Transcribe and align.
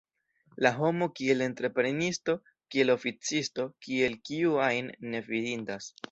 La 0.65 0.69
homo 0.75 1.07
kiel 1.17 1.41
entreprenisto, 1.47 2.33
kiel 2.75 2.91
oficisto, 2.93 3.65
kiel 3.89 4.15
kiu 4.31 4.57
ajn, 4.69 4.89
ne 5.13 5.21
fidindas. 5.29 5.91